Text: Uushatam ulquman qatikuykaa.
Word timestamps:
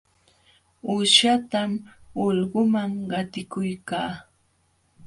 Uushatam 0.91 1.71
ulquman 2.25 2.91
qatikuykaa. 3.11 4.11